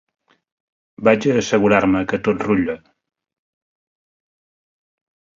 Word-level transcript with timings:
Vaig 1.07 1.25
assegurar-me 1.33 2.01
que 2.13 2.19
tot 2.27 2.41
rutllava 2.47 2.77